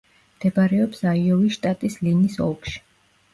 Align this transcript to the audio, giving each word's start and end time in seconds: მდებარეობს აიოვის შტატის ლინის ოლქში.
მდებარეობს 0.37 1.03
აიოვის 1.11 1.53
შტატის 1.59 1.99
ლინის 2.07 2.39
ოლქში. 2.47 2.75